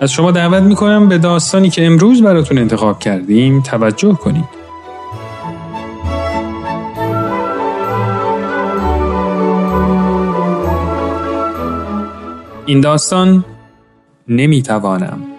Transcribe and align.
از 0.00 0.12
شما 0.12 0.30
دعوت 0.30 0.62
می‌کنم 0.62 1.08
به 1.08 1.18
داستانی 1.18 1.70
که 1.70 1.86
امروز 1.86 2.22
براتون 2.22 2.58
انتخاب 2.58 2.98
کردیم 2.98 3.60
توجه 3.60 4.12
کنید. 4.12 4.44
این 12.66 12.80
داستان 12.80 13.44
نمی‌توانم 14.28 15.35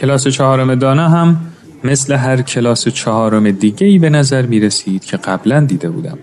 کلاس 0.00 0.28
چهارم 0.28 0.74
دانا 0.74 1.08
هم 1.08 1.36
مثل 1.84 2.14
هر 2.14 2.42
کلاس 2.42 2.88
چهارم 2.88 3.50
دیگه 3.50 3.86
ای 3.86 3.98
به 3.98 4.10
نظر 4.10 4.46
می 4.46 4.60
رسید 4.60 5.04
که 5.04 5.16
قبلا 5.16 5.60
دیده 5.60 5.90
بودم. 5.90 6.18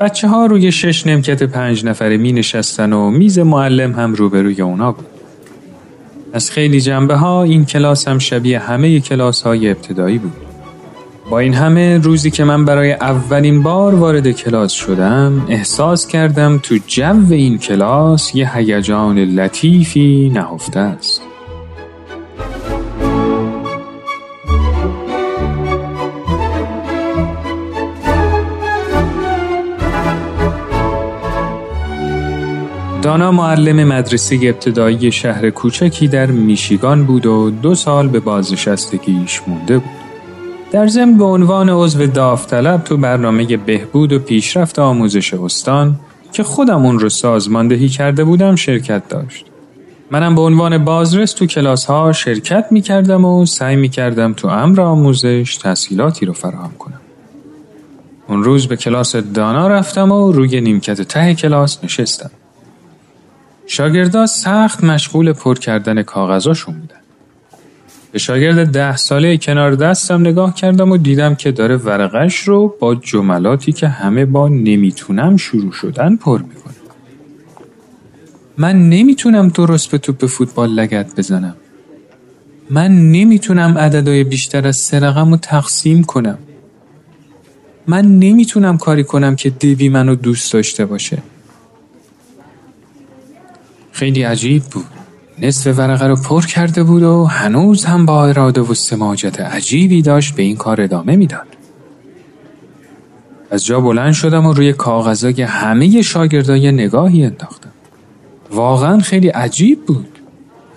بچه 0.00 0.28
ها 0.28 0.46
روی 0.46 0.72
شش 0.72 1.06
نمکت 1.06 1.42
پنج 1.42 1.84
نفره 1.84 2.16
می 2.16 2.32
نشستن 2.32 2.92
و 2.92 3.10
میز 3.10 3.38
معلم 3.38 3.92
هم 3.92 4.14
روبروی 4.14 4.62
اونا 4.62 4.92
بود. 4.92 5.06
از 6.32 6.50
خیلی 6.50 6.80
جنبه 6.80 7.16
ها 7.16 7.42
این 7.42 7.64
کلاس 7.64 8.08
هم 8.08 8.18
شبیه 8.18 8.58
همه 8.58 9.00
کلاس 9.00 9.42
های 9.42 9.70
ابتدایی 9.70 10.18
بود. 10.18 10.32
با 11.30 11.38
این 11.38 11.54
همه 11.54 11.98
روزی 11.98 12.30
که 12.30 12.44
من 12.44 12.64
برای 12.64 12.92
اولین 12.92 13.62
بار 13.62 13.94
وارد 13.94 14.30
کلاس 14.30 14.72
شدم 14.72 15.46
احساس 15.48 16.06
کردم 16.06 16.60
تو 16.62 16.78
جو 16.86 17.26
این 17.30 17.58
کلاس 17.58 18.34
یه 18.34 18.56
هیجان 18.56 19.18
لطیفی 19.18 20.32
نهفته 20.34 20.80
است. 20.80 21.31
دانا 33.12 33.32
معلم 33.32 33.84
مدرسه 33.84 34.38
ابتدایی 34.42 35.12
شهر 35.12 35.50
کوچکی 35.50 36.08
در 36.08 36.26
میشیگان 36.26 37.04
بود 37.04 37.26
و 37.26 37.50
دو 37.50 37.74
سال 37.74 38.08
به 38.08 38.20
بازنشستگیش 38.20 39.40
مونده 39.46 39.78
بود. 39.78 39.90
در 40.70 40.86
ضمن 40.86 41.18
به 41.18 41.24
عنوان 41.24 41.70
عضو 41.70 42.06
داوطلب 42.06 42.84
تو 42.84 42.96
برنامه 42.96 43.56
بهبود 43.56 44.12
و 44.12 44.18
پیشرفت 44.18 44.78
آموزش 44.78 45.34
استان 45.34 46.00
که 46.32 46.42
خودم 46.42 46.86
اون 46.86 46.98
رو 46.98 47.08
سازماندهی 47.08 47.88
کرده 47.88 48.24
بودم 48.24 48.56
شرکت 48.56 49.08
داشت. 49.08 49.44
منم 50.10 50.34
به 50.34 50.40
عنوان 50.40 50.84
بازرس 50.84 51.32
تو 51.32 51.46
کلاس 51.46 51.84
ها 51.84 52.12
شرکت 52.12 52.66
می 52.70 52.80
کردم 52.80 53.24
و 53.24 53.46
سعی 53.46 53.76
می 53.76 53.88
کردم 53.88 54.32
تو 54.32 54.48
امر 54.48 54.80
آموزش 54.80 55.58
تحصیلاتی 55.62 56.26
رو 56.26 56.32
فراهم 56.32 56.72
کنم. 56.78 57.00
اون 58.28 58.44
روز 58.44 58.68
به 58.68 58.76
کلاس 58.76 59.16
دانا 59.16 59.68
رفتم 59.68 60.12
و 60.12 60.32
روی 60.32 60.60
نیمکت 60.60 61.02
ته 61.02 61.34
کلاس 61.34 61.78
نشستم. 61.84 62.30
شاگردا 63.66 64.26
سخت 64.26 64.84
مشغول 64.84 65.32
پر 65.32 65.54
کردن 65.54 66.02
کاغذاشون 66.02 66.74
بودن. 66.74 66.96
به 68.12 68.18
شاگرد 68.18 68.66
ده 68.66 68.96
ساله 68.96 69.36
کنار 69.36 69.74
دستم 69.74 70.20
نگاه 70.20 70.54
کردم 70.54 70.90
و 70.92 70.96
دیدم 70.96 71.34
که 71.34 71.52
داره 71.52 71.76
ورقش 71.76 72.36
رو 72.36 72.74
با 72.80 72.94
جملاتی 72.94 73.72
که 73.72 73.88
همه 73.88 74.24
با 74.24 74.48
نمی‌تونم 74.48 75.36
شروع 75.36 75.72
شدن 75.72 76.16
پر 76.16 76.42
می‌کنه. 76.42 76.74
من 78.58 78.88
نمی‌تونم 78.88 79.48
درست 79.48 79.90
به 79.90 79.98
توپ 79.98 80.26
فوتبال 80.26 80.70
لگت 80.70 81.16
بزنم. 81.16 81.56
من 82.70 83.10
نمی‌تونم 83.12 83.78
عددهای 83.78 84.24
بیشتر 84.24 84.66
از 84.68 84.76
سه 84.76 85.00
رقم 85.00 85.30
رو 85.30 85.36
تقسیم 85.36 86.04
کنم. 86.04 86.38
من 87.86 88.18
نمی‌تونم 88.18 88.78
کاری 88.78 89.04
کنم 89.04 89.36
که 89.36 89.50
دیوی 89.50 89.88
منو 89.88 90.14
دوست 90.14 90.52
داشته 90.52 90.86
باشه. 90.86 91.18
خیلی 93.92 94.22
عجیب 94.22 94.62
بود. 94.62 94.86
نصف 95.38 95.78
ورقه 95.78 96.06
رو 96.06 96.16
پر 96.16 96.46
کرده 96.46 96.82
بود 96.82 97.02
و 97.02 97.24
هنوز 97.24 97.84
هم 97.84 98.06
با 98.06 98.26
اراده 98.26 98.60
و 98.60 98.74
سماجت 98.74 99.40
عجیبی 99.40 100.02
داشت 100.02 100.34
به 100.34 100.42
این 100.42 100.56
کار 100.56 100.80
ادامه 100.80 101.16
می‌داد. 101.16 101.46
از 103.50 103.64
جا 103.64 103.80
بلند 103.80 104.12
شدم 104.12 104.46
و 104.46 104.52
روی 104.52 104.72
کاغذای 104.72 105.42
همه 105.42 106.02
شاگردای 106.02 106.72
نگاهی 106.72 107.24
انداختم. 107.24 107.70
واقعا 108.50 108.98
خیلی 108.98 109.28
عجیب 109.28 109.84
بود. 109.84 110.18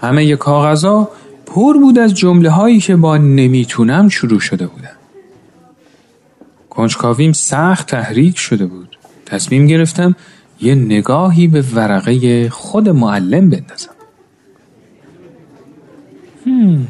همه 0.01 0.35
کاغذا 0.35 1.09
پر 1.45 1.77
بود 1.77 1.99
از 1.99 2.13
جمله 2.13 2.49
هایی 2.49 2.79
که 2.79 2.95
با 2.95 3.17
نمی‌تونم 3.17 4.09
شروع 4.09 4.39
شده 4.39 4.67
بودن. 4.67 4.95
کنجکاویم 6.69 7.33
سخت 7.33 7.87
تحریک 7.87 8.37
شده 8.37 8.65
بود. 8.65 8.97
تصمیم 9.25 9.67
گرفتم 9.67 10.15
یه 10.61 10.75
نگاهی 10.75 11.47
به 11.47 11.63
ورقه 11.75 12.49
خود 12.49 12.89
معلم 12.89 13.49
بندازم. 13.49 13.89
هم. 16.45 16.87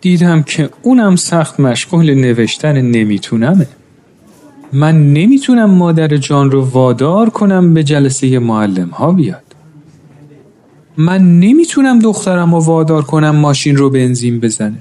دیدم 0.00 0.42
که 0.42 0.70
اونم 0.82 1.16
سخت 1.16 1.60
مشغول 1.60 2.14
نوشتن 2.14 2.80
نمیتونمه. 2.80 3.66
من 4.72 5.12
نمی‌تونم 5.12 5.70
مادر 5.70 6.16
جان 6.16 6.50
رو 6.50 6.64
وادار 6.64 7.30
کنم 7.30 7.74
به 7.74 7.84
جلسه 7.84 8.38
معلم 8.38 8.88
ها 8.88 9.12
بیاد. 9.12 9.42
من 10.96 11.40
نمی‌تونم 11.40 11.98
دخترم 11.98 12.54
رو 12.54 12.60
وادار 12.60 13.02
کنم 13.02 13.36
ماشین 13.36 13.76
رو 13.76 13.90
بنزین 13.90 14.40
بزنه. 14.40 14.78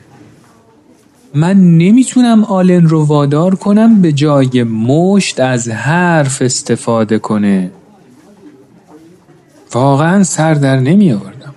من 1.33 1.77
نمی‌تونم 1.77 2.43
آلن 2.43 2.87
رو 2.87 3.05
وادار 3.05 3.55
کنم 3.55 4.01
به 4.01 4.11
جای 4.11 4.63
مشت 4.63 5.39
از 5.39 5.69
حرف 5.69 6.41
استفاده 6.41 7.19
کنه. 7.19 7.71
واقعا 9.75 10.23
سر 10.23 10.53
در 10.53 10.79
نمی 10.79 11.13
آوردم 11.13 11.53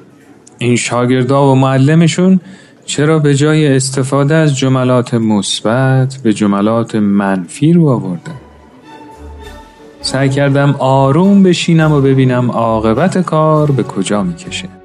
این 0.59 0.77
شاگردا 0.77 1.53
و 1.53 1.55
معلمشون 1.55 2.41
چرا 2.87 3.19
به 3.19 3.35
جای 3.35 3.77
استفاده 3.77 4.35
از 4.35 4.57
جملات 4.57 5.15
مثبت 5.15 6.17
به 6.23 6.33
جملات 6.33 6.95
منفی 6.95 7.73
رو 7.73 7.89
آوردن؟ 7.89 8.35
سعی 10.01 10.29
کردم 10.29 10.75
آروم 10.79 11.43
بشینم 11.43 11.93
و 11.93 12.01
ببینم 12.01 12.51
عاقبت 12.51 13.19
کار 13.19 13.71
به 13.71 13.83
کجا 13.83 14.23
می‌کشه. 14.23 14.78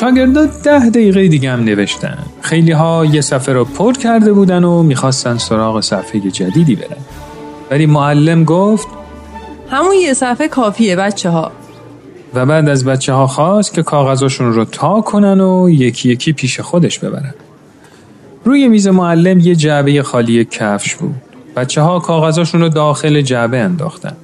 شاگردا 0.00 0.46
ده 0.46 0.90
دقیقه 0.90 1.28
دیگه 1.28 1.50
هم 1.50 1.64
نوشتن. 1.64 2.18
خیلی 2.40 2.72
ها 2.72 3.04
یه 3.04 3.20
صفحه 3.20 3.54
رو 3.54 3.64
پر 3.64 3.92
کرده 3.92 4.32
بودن 4.32 4.64
و 4.64 4.82
می‌خواستن 4.82 5.38
سراغ 5.38 5.80
صفحه 5.80 6.20
جدیدی 6.20 6.74
برن. 6.74 6.96
ولی 7.70 7.86
معلم 7.86 8.44
گفت 8.44 8.88
همون 9.70 9.94
یه 9.94 10.14
صفحه 10.14 10.48
کافیه 10.48 10.96
بچه 10.96 11.30
ها 11.30 11.52
و 12.34 12.46
بعد 12.46 12.68
از 12.68 12.84
بچه 12.84 13.12
ها 13.12 13.26
خواست 13.26 13.74
که 13.74 13.82
کاغذاشون 13.82 14.52
رو 14.52 14.64
تا 14.64 15.00
کنن 15.00 15.40
و 15.40 15.70
یکی 15.70 16.08
یکی 16.08 16.32
پیش 16.32 16.60
خودش 16.60 16.98
ببرن. 16.98 17.34
روی 18.44 18.68
میز 18.68 18.88
معلم 18.88 19.38
یه 19.38 19.54
جعبه 19.54 20.02
خالی 20.02 20.44
کفش 20.44 20.94
بود. 20.94 21.14
بچه 21.56 21.80
ها 21.80 21.98
کاغذاشون 21.98 22.60
رو 22.60 22.68
داخل 22.68 23.20
جعبه 23.20 23.58
انداختن. 23.58 24.16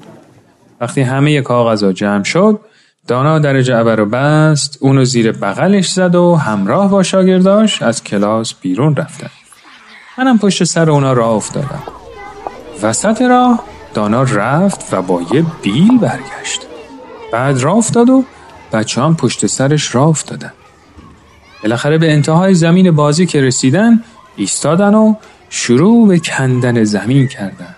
وقتی 0.81 1.01
همه 1.01 1.41
کاغذها 1.41 1.93
جمع 1.93 2.25
شد 2.25 2.61
دانا 3.07 3.39
در 3.39 3.63
جعبه 3.63 3.95
رو 3.95 4.07
بست 4.07 4.79
اونو 4.81 5.05
زیر 5.05 5.33
بغلش 5.33 5.93
زد 5.93 6.15
و 6.15 6.37
همراه 6.37 6.91
با 6.91 7.03
شاگرداش 7.03 7.83
از 7.83 8.05
کلاس 8.05 8.55
بیرون 8.55 8.97
رفتن. 8.97 9.31
منم 10.19 10.39
پشت 10.39 10.65
سر 10.65 10.91
اونا 10.91 11.13
راه 11.13 11.31
افتادم. 11.31 11.83
وسط 12.83 13.23
راه 13.23 13.65
دانا 13.95 14.23
رفت 14.23 14.95
و 14.95 15.03
با 15.03 15.23
یه 15.33 15.45
بیل 15.63 15.99
برگشت. 15.99 16.61
بعد 17.33 17.59
راه 17.59 17.77
افتاد 17.77 18.11
و 18.11 18.25
بچه 18.73 19.03
هم 19.03 19.17
پشت 19.17 19.47
سرش 19.47 19.95
راه 19.95 20.09
افتادن. 20.09 20.53
بالاخره 21.63 21.99
به 21.99 22.13
انتهای 22.13 22.55
زمین 22.55 22.91
بازی 22.91 23.27
که 23.27 23.41
رسیدن 23.41 24.03
ایستادن 24.37 24.95
و 24.95 25.15
شروع 25.51 26.09
به 26.09 26.19
کندن 26.19 26.85
زمین 26.85 27.29
کردن. 27.29 27.75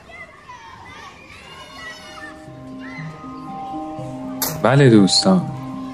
بله 4.63 4.91
دوستان. 4.91 5.43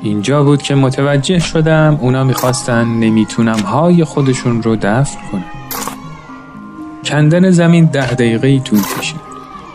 اینجا 0.02 0.42
بود 0.42 0.62
که 0.62 0.74
متوجه 0.74 1.38
شدم 1.38 1.98
اونا 2.00 2.24
می‌خواستن 2.24 2.84
نمی‌تونم 2.84 3.58
های 3.58 4.04
خودشون 4.04 4.62
رو 4.62 4.76
دفن 4.76 5.18
کنن. 5.32 5.44
کندن 7.04 7.50
زمین 7.50 7.84
ده 7.84 8.14
دقیقه 8.14 8.58
طول 8.58 8.80
کشید. 8.98 9.20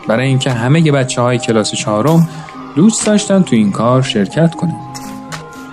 برای 0.08 0.26
اینکه 0.26 0.50
همه 0.50 0.92
بچه 0.92 1.22
های 1.22 1.38
کلاس 1.38 1.74
چهارم 1.74 2.28
دوست 2.76 3.06
داشتن 3.06 3.42
تو 3.42 3.56
این 3.56 3.72
کار 3.72 4.02
شرکت 4.02 4.54
کنن. 4.54 4.76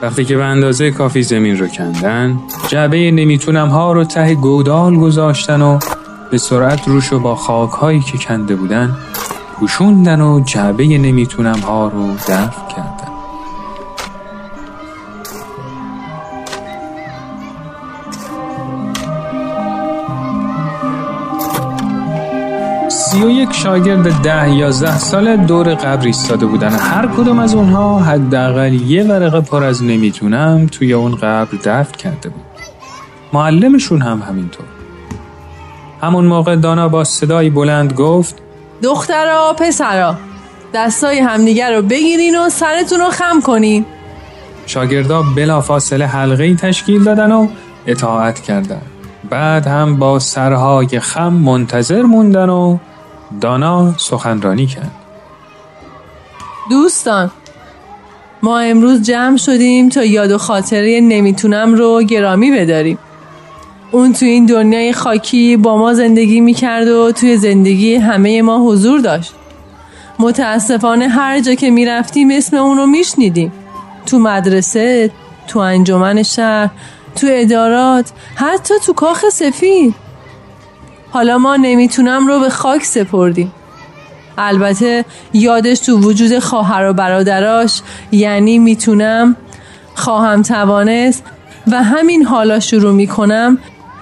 وقتی 0.02 0.26
که 0.26 0.38
به 0.38 0.44
اندازه 0.44 0.92
کافی 0.92 1.24
زمین 1.24 1.58
رو 1.58 1.68
کندن 1.68 2.40
جعبه 2.68 3.12
نمی‌تونم 3.12 3.70
ها 3.70 3.94
رو 3.94 4.04
ته 4.04 4.36
گودال 4.36 4.96
گذاشتن 4.96 5.62
و 5.62 5.80
به 6.32 6.38
سرعت 6.38 6.88
روش 6.88 7.08
رو 7.08 7.20
با 7.20 7.36
خاک 7.36 7.72
هایی 7.72 8.00
که 8.00 8.18
کنده 8.18 8.56
بودن 8.56 8.96
پوشوندن 9.60 10.22
و 10.22 10.40
جعبه 10.46 10.86
نمی‌تونم 10.86 11.60
ها 11.60 11.88
رو 11.88 12.16
دفن 12.16 12.68
کردن. 12.76 12.93
سی 23.14 23.24
و 23.24 23.30
یک 23.30 23.54
شاگرد 23.54 24.22
ده 24.22 24.54
یازده 24.54 24.98
سال 24.98 25.38
دور 25.38 25.76
قبر 25.76 26.06
ایستاده 26.06 26.46
بودن. 26.46 26.70
هر 26.70 27.08
کدوم 27.08 27.40
از 27.40 27.56
اونها 27.56 28.00
حداقل 28.00 28.74
یه 28.74 29.04
ورقه 29.04 29.42
پر 29.42 29.64
از 29.64 29.84
نمی‌تونم 29.84 30.68
توی 30.72 30.94
اون 30.94 31.16
قبر 31.16 31.58
دفن 31.64 31.98
کرده 31.98 32.30
بود. 32.30 32.44
معلمشون 33.34 34.02
هم 34.02 34.24
همینطور. 34.30 34.66
همون 36.02 36.26
موقع 36.26 36.56
دانا 36.56 36.90
با 36.90 37.04
صدایی 37.04 37.50
بلند 37.50 37.94
گفت 37.94 38.36
دخترا 38.84 39.56
پسرا 39.60 40.16
دستای 40.74 41.20
همدیگر 41.20 41.76
رو 41.76 41.82
بگیرین 41.82 42.40
و 42.40 42.50
سرتون 42.50 43.00
رو 43.00 43.10
خم 43.10 43.42
کنین. 43.42 43.86
شاگردا 44.66 45.24
بلافاصله 45.36 46.06
حلقه 46.06 46.56
تشکیل 46.56 47.04
دادن 47.04 47.32
و 47.32 47.48
اطاعت 47.88 48.40
کردن. 48.40 48.82
بعد 49.30 49.68
هم 49.68 49.98
با 49.98 50.20
سرهای 50.20 51.00
خم 51.00 51.34
منتظر 51.34 52.02
موندن 52.02 52.50
و 52.50 52.78
دانا 53.42 53.98
سخنرانی 53.98 54.68
کرد. 54.68 54.92
دوستان 56.70 57.32
ما 58.44 58.60
امروز 58.60 59.02
جمع 59.02 59.38
شدیم 59.38 59.90
تا 59.90 60.04
یاد 60.04 60.32
و 60.32 60.38
خاطره 60.38 61.02
نمی‌تونم 61.02 61.74
رو 61.74 62.04
گرامی 62.04 62.52
بداریم. 62.52 62.98
اون 63.92 64.14
تو 64.14 64.26
این 64.26 64.46
دنیای 64.46 64.94
خاکی 64.94 65.58
با 65.58 65.78
ما 65.78 65.94
زندگی 65.94 66.42
می‌کرد 66.42 66.88
و 66.88 67.12
توی 67.12 67.38
زندگی 67.38 67.96
همه 67.96 68.42
ما 68.42 68.60
حضور 68.60 69.00
داشت. 69.00 69.34
متاسفانه 70.20 71.08
هر 71.08 71.40
جا 71.40 71.54
که 71.54 71.70
می‌رفتیم 71.70 72.32
اسم 72.32 72.58
اون 72.58 72.78
رو 72.78 72.86
میشنیدیم. 72.86 73.52
تو 74.06 74.20
مدرسه 74.20 75.12
تو 75.48 75.60
انجمن 75.60 76.24
شهر 76.24 76.70
تو 77.16 77.28
ادارات 77.30 78.12
حتی 78.36 78.74
تو 78.86 78.94
کاخ 78.94 79.30
سفید. 79.30 79.96
حالا 81.14 81.38
ما 81.38 81.56
نمی‌تونم 81.56 82.28
رو 82.28 82.40
به 82.40 82.50
خاک 82.50 82.84
سپردیم. 82.84 83.52
البته 84.38 85.06
یادش 85.34 85.80
تو 85.80 85.98
وجود 85.98 86.40
خواهر 86.40 86.90
و 86.90 86.94
برادراش 86.94 87.82
یعنی 88.12 88.60
می‌تونم 88.60 89.36
خواهم 89.96 90.42
توانست 90.42 91.24
و 91.68 91.84
همین 91.84 92.26
حالا 92.26 92.60
شروع 92.60 92.94
می‌کنم 92.94 93.58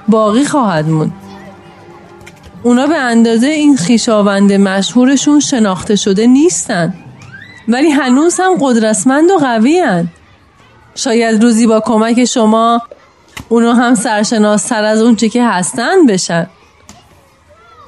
باقی 0.07 0.45
خواهد 0.45 0.89
موند 0.89 1.11
اونا 2.63 2.87
به 2.87 2.97
اندازه 2.97 3.47
این 3.47 3.77
خیشاوند 3.77 4.53
مشهورشون 4.53 5.39
شناخته 5.39 5.95
شده 5.95 6.27
نیستن. 6.27 6.93
ولی 7.67 7.89
هنوز 7.89 8.39
هم 8.39 8.53
قدرتمند 8.59 9.31
و 9.31 9.37
قوی 9.37 9.79
هن. 9.79 10.07
شاید 10.95 11.43
روزی 11.43 11.67
با 11.67 11.79
کمک 11.79 12.25
شما 12.25 12.81
اونا 13.49 13.73
هم 13.73 13.95
سرشناستر 13.95 14.83
از 14.83 15.01
اونچه 15.01 15.29
که 15.29 15.45
هستن 15.45 16.05
بشن. 16.05 16.47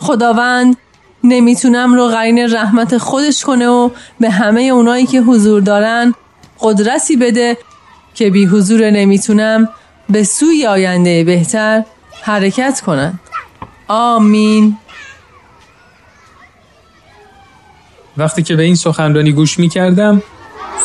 خداوند 0.04 0.78
نمی‌تونم 1.24 1.94
رو 1.94 2.08
قرین 2.08 2.40
رحمت 2.40 2.98
خودش 2.98 3.44
کنه 3.44 3.68
و 3.68 3.90
به 4.20 4.30
همه 4.30 4.62
اونایی 4.62 5.06
که 5.06 5.22
حضور 5.22 5.62
دارن 5.62 6.14
قدرتی 6.60 7.16
بده 7.16 7.58
که 8.14 8.30
بی 8.30 8.46
حضور 8.46 8.90
نمی‌تونم 8.90 9.70
به 10.10 10.24
سوی 10.24 10.66
آینده 10.66 11.24
بهتر 11.24 11.84
حرکت 12.22 12.82
کنند. 12.82 13.20
آمین. 13.88 14.78
وقتی 18.18 18.44
که 18.44 18.56
به 18.56 18.64
این 18.64 18.76
سخنرانی 18.76 19.32
گوش 19.32 19.60
می 19.60 19.70
کردم 19.70 20.22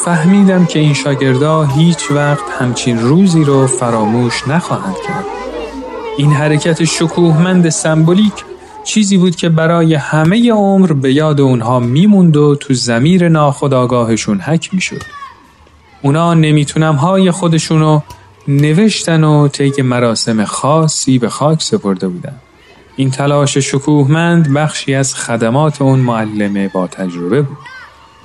فهمیدم 0.05 0.67
که 0.67 0.79
این 0.79 0.95
شاگردا 0.95 1.65
هیچ 1.65 2.11
وقت 2.11 2.45
همچین 2.61 2.99
روزی 2.99 3.45
رو 3.45 3.67
فراموش 3.67 4.49
نخواهند 4.49 4.97
کرد. 5.07 5.25
این 6.19 6.33
حرکت 6.33 6.85
شکوهمند 6.85 7.69
سمبولیک 7.69 8.48
چیزی 8.85 9.17
بود 9.17 9.37
که 9.37 9.49
برای 9.49 9.95
همه 9.95 10.53
عمر 10.53 10.93
به 10.93 11.13
یاد 11.13 11.41
اونها 11.41 11.81
میموند 11.81 12.37
و 12.37 12.55
تو 12.55 12.75
زمیر 12.75 13.29
ناخداگاهشون 13.29 14.41
حک 14.41 14.75
می‌شد. 14.75 15.03
اونا 16.03 16.35
نمی‌تونم 16.35 16.95
های 16.95 17.31
خودشونو 17.31 18.01
نوشتن 18.49 19.25
و 19.25 19.49
طی 19.49 19.83
مراسم 19.83 20.45
خاصی 20.45 21.19
به 21.19 21.29
خاک 21.29 21.63
سپرده 21.63 22.09
بودن. 22.09 22.35
این 22.97 23.11
تلاش 23.11 23.59
شکوهمند 23.59 24.53
بخشی 24.53 24.95
از 24.95 25.15
خدمات 25.15 25.83
اون 25.83 25.99
معلم 25.99 26.69
با 26.69 26.87
تجربه 26.87 27.43
بود. 27.43 27.59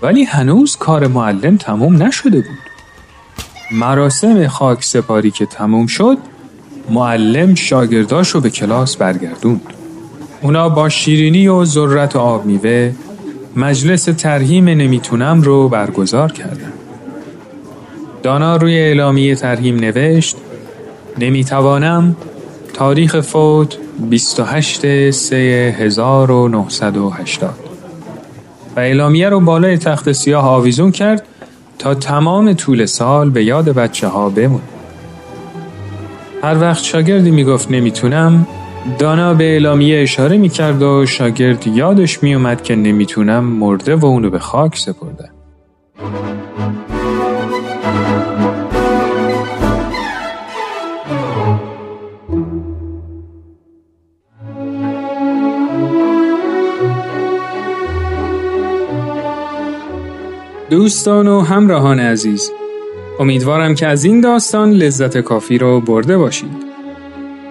ولی 0.01 0.23
هنوز 0.23 0.77
کار 0.77 1.07
معلم 1.07 1.57
تموم 1.57 2.03
نشده 2.03 2.37
بود. 2.37 2.59
مراسم 3.71 4.47
خاک 4.47 4.83
سپاری 4.83 5.31
که 5.31 5.45
تموم 5.45 5.87
شد 5.87 6.17
معلم 6.89 7.55
شاگرداشو 7.55 8.41
به 8.41 8.49
کلاس 8.49 8.95
برگردوند. 8.95 9.82
اونا 10.43 10.69
با 10.69 10.89
شیرینی 10.89 11.47
و 11.47 11.65
ذرت 11.65 12.15
و 12.15 12.19
آب 12.19 12.45
میوه 12.45 12.91
مجلس 13.55 14.03
ترهیم 14.03 14.65
نمی‌تونم 14.65 15.41
رو 15.41 15.69
برگزار 15.69 16.31
کردن. 16.31 16.73
دانا 18.23 18.55
روی 18.55 18.77
اعلامیه 18.77 19.35
ترهیم 19.35 19.75
نوشت 19.75 20.35
نمی‌توانم 21.19 22.15
تاریخ 22.73 23.19
فوت 23.19 23.77
28 24.09 25.11
سه 25.11 25.75
1980 25.79 27.53
و 28.75 28.79
اعلامیه 28.79 29.29
رو 29.29 29.39
بالای 29.39 29.77
تخت 29.77 30.11
سیاه 30.11 30.45
آویزون 30.45 30.91
کرد 30.91 31.23
تا 31.79 31.95
تمام 31.95 32.53
طول 32.53 32.85
سال 32.85 33.29
به 33.29 33.43
یاد 33.43 33.69
بچه 33.69 34.07
ها 34.07 34.29
بمون. 34.29 34.61
هر 36.43 36.61
وقت 36.61 36.83
شاگردی 36.83 37.31
می‌گفت 37.31 37.71
نمی‌تونم 37.71 38.47
دانا 38.99 39.33
به 39.33 39.43
اعلامیه 39.43 40.01
اشاره 40.01 40.37
می‌کرد 40.37 40.81
و 40.81 41.05
شاگرد 41.05 41.67
یادش 41.67 42.23
میومد 42.23 42.63
که 42.63 42.75
نمی‌تونم 42.75 43.43
مرده 43.43 43.95
و 43.95 44.05
اونو 44.05 44.29
به 44.29 44.39
خاک 44.39 44.77
سپرده. 44.77 45.29
دوستان 60.69 61.27
و 61.27 61.41
همراهان 61.41 61.99
عزیز 61.99 62.51
امیدوارم 63.19 63.75
که 63.75 63.87
از 63.87 64.03
این 64.03 64.21
داستان 64.21 64.71
لذت 64.71 65.17
کافی 65.17 65.57
رو 65.57 65.81
برده 65.81 66.17
باشید 66.17 66.72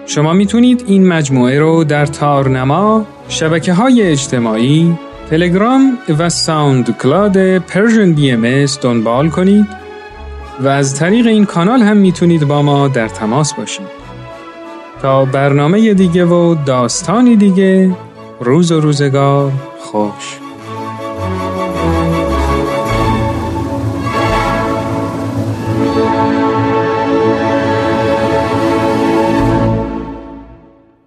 شما 0.05 0.33
می‌تونید 0.33 0.83
این 0.87 1.07
مجموعه 1.07 1.59
رو 1.59 1.83
در 1.83 2.05
تارنما، 2.05 3.05
شبکه 3.27 3.73
های 3.73 4.01
اجتماعی، 4.01 4.97
تلگرام 5.29 5.97
و 6.19 6.29
SoundCloud 6.29 7.57
Persian 7.57 8.13
BM 8.13 8.65
دنبال 8.81 9.29
کنید 9.29 9.67
و 10.59 10.67
از 10.67 10.95
طریق 10.95 11.27
این 11.27 11.45
کانال 11.45 11.81
هم 11.81 11.97
می‌تونید 11.97 12.47
با 12.47 12.61
ما 12.61 12.87
در 12.87 13.07
تماس 13.07 13.53
باشید. 13.53 14.03
تا 15.01 15.25
برنامه 15.25 15.93
دیگه 15.93 16.25
و 16.25 16.55
داستانی 16.65 17.35
دیگه 17.35 17.91
روز 18.39 18.71
و 18.71 18.79
روزگار 18.79 19.51
خوش 19.79 20.42